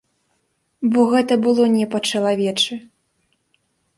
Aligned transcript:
Бо 0.93 0.99
гэта 1.11 1.33
было 1.45 1.67
не 1.75 1.85
па-чалавечы. 1.93 2.73